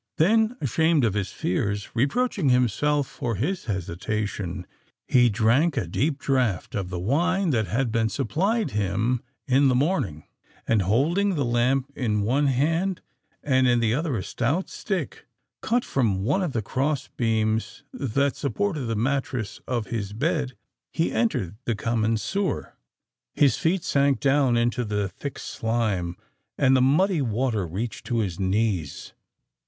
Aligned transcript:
Then, 0.17 0.57
ashamed 0.59 1.03
of 1.05 1.13
his 1.13 1.29
fears—reproaching 1.31 2.49
himself 2.49 3.05
for 3.05 3.35
his 3.35 3.65
hesitation, 3.65 4.65
he 5.07 5.29
drank 5.29 5.77
a 5.77 5.85
deep 5.85 6.17
draught 6.17 6.73
of 6.73 6.89
the 6.89 6.97
wine 6.97 7.51
that 7.51 7.67
had 7.67 7.91
been 7.91 8.09
supplied 8.09 8.71
him 8.71 9.21
in 9.45 9.67
the 9.67 9.75
morning; 9.75 10.23
and 10.67 10.81
holding 10.81 11.35
the 11.35 11.45
lamp 11.45 11.91
in 11.95 12.23
one 12.23 12.47
hand, 12.47 13.01
and 13.43 13.67
in 13.67 13.79
the 13.79 13.93
other 13.93 14.17
a 14.17 14.23
stout 14.23 14.71
stick 14.71 15.27
cut 15.61 15.85
from 15.85 16.23
one 16.23 16.41
of 16.41 16.53
the 16.53 16.63
cross 16.63 17.07
beams 17.15 17.83
that 17.93 18.35
supported 18.35 18.85
the 18.85 18.95
mattress 18.95 19.61
of 19.67 19.85
his 19.93 20.13
bed, 20.13 20.53
he 20.91 21.11
entered 21.11 21.57
the 21.65 21.75
common 21.75 22.17
sewer. 22.17 22.73
His 23.35 23.55
feet 23.55 23.83
sank 23.83 24.19
down 24.19 24.57
into 24.57 24.83
the 24.83 25.09
thick 25.09 25.37
slime, 25.37 26.17
and 26.57 26.75
the 26.75 26.81
muddy 26.81 27.21
water 27.21 27.67
reached 27.67 28.07
to 28.07 28.17
his 28.17 28.39
knees. 28.39 29.13